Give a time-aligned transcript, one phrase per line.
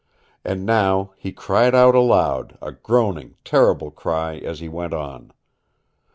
[0.43, 5.31] And now he cried out aloud, a groaning, terrible cry as he went on.